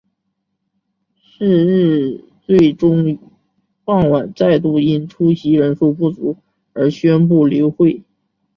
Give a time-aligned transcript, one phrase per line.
[1.21, 3.19] 是日最终于
[3.85, 6.37] 傍晚再度因出席人数不足
[6.73, 8.01] 而宣布流会。